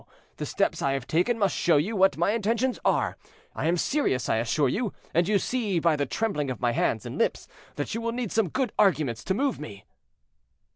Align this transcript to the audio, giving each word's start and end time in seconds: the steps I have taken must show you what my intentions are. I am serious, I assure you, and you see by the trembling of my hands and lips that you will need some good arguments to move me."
the 0.37 0.47
steps 0.47 0.81
I 0.81 0.93
have 0.93 1.05
taken 1.05 1.37
must 1.37 1.55
show 1.55 1.77
you 1.77 1.95
what 1.95 2.17
my 2.17 2.31
intentions 2.31 2.79
are. 2.83 3.17
I 3.53 3.67
am 3.67 3.77
serious, 3.77 4.29
I 4.29 4.37
assure 4.37 4.67
you, 4.67 4.93
and 5.13 5.27
you 5.27 5.37
see 5.37 5.77
by 5.77 5.95
the 5.95 6.07
trembling 6.07 6.49
of 6.49 6.59
my 6.59 6.71
hands 6.71 7.05
and 7.05 7.19
lips 7.19 7.47
that 7.75 7.93
you 7.93 8.01
will 8.01 8.11
need 8.11 8.31
some 8.31 8.49
good 8.49 8.73
arguments 8.79 9.23
to 9.25 9.35
move 9.35 9.59
me." 9.59 9.85